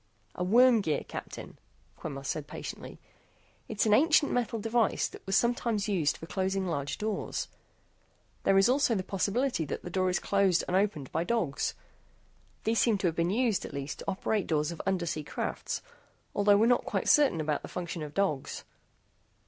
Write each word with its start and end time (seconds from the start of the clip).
"A 0.33 0.43
worm 0.43 0.81
gear, 0.81 1.03
Captain," 1.07 1.59
Quemos 1.95 2.25
said 2.27 2.47
patiently. 2.47 2.97
"It's 3.67 3.85
an 3.85 3.93
ancient 3.93 4.31
metal 4.31 4.57
device 4.57 5.07
that 5.07 5.23
was 5.27 5.35
sometimes 5.35 5.87
used 5.87 6.17
for 6.17 6.25
closing 6.25 6.65
large 6.65 6.97
doors. 6.97 7.47
There 8.41 8.57
is 8.57 8.67
also 8.67 8.95
the 8.95 9.03
possibility 9.03 9.63
that 9.65 9.83
the 9.83 9.91
door 9.91 10.09
is 10.09 10.17
closed 10.17 10.63
and 10.67 10.75
opened 10.75 11.11
by 11.11 11.23
dogs. 11.23 11.75
These 12.63 12.79
seem 12.79 12.97
to 12.97 13.05
have 13.09 13.15
been 13.15 13.29
used, 13.29 13.63
at 13.63 13.75
least, 13.75 13.99
to 13.99 14.05
operate 14.07 14.47
doors 14.47 14.71
of 14.71 14.81
undersea 14.87 15.23
crafts. 15.23 15.83
Although 16.33 16.57
we're 16.57 16.65
not 16.65 16.83
quite 16.83 17.07
certain 17.07 17.39
about 17.39 17.61
the 17.61 17.67
function 17.67 18.01
of 18.01 18.15
dogs." 18.15 18.63